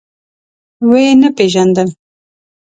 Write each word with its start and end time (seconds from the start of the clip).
ويې 0.89 1.11
نه 1.21 1.29
پيژاندل. 1.37 1.89